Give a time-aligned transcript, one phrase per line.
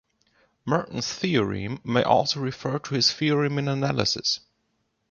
[0.65, 4.39] "Mertens' theorem" may also refer to his theorem in analysis.